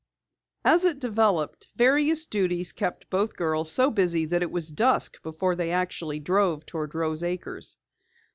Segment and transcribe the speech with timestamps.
[0.65, 5.53] As it developed, various duties kept both girls so busy that it was dusk before
[5.53, 7.77] they actually drove toward Rose Acres.